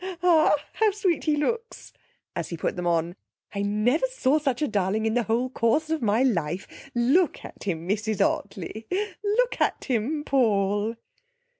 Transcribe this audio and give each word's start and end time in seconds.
Ah! 0.23 0.55
how 0.73 0.89
sweet 0.89 1.25
he 1.25 1.35
looks!' 1.35 1.93
as 2.35 2.49
he 2.49 2.57
put 2.57 2.75
them 2.75 2.87
on, 2.87 3.15
'I 3.53 3.61
never 3.61 4.07
saw 4.07 4.39
such 4.39 4.63
a 4.63 4.67
darling 4.67 5.05
in 5.05 5.13
the 5.13 5.21
whole 5.21 5.51
course 5.51 5.91
of 5.91 6.01
my 6.01 6.23
life! 6.23 6.89
Look 6.95 7.45
at 7.45 7.65
him, 7.65 7.87
Mrs 7.87 8.19
Ottley. 8.19 8.87
Look 9.21 9.61
at 9.61 9.83
him, 9.83 10.23
Paul!' 10.23 10.95